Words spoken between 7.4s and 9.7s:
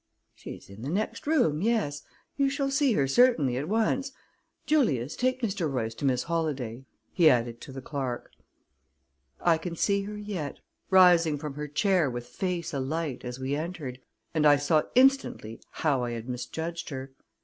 to the clerk. I